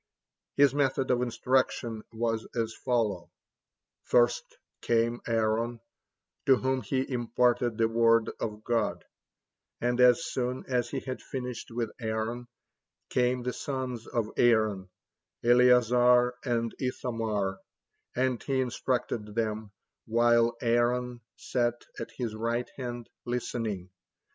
[0.55, 3.27] His method of instruction was as follows:
[4.05, 5.79] first came Aaron,
[6.47, 9.05] to whom he imparted the word of God,
[9.79, 12.47] and as soon as he had finished with Aaron,
[13.11, 14.89] came the sons of Aaron,
[15.43, 17.59] Eleazar and Ithamar,
[18.15, 19.71] and he instructed them,
[20.07, 23.91] while Aaron sat at his right hand, listening.